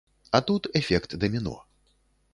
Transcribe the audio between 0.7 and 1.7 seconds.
эфект даміно.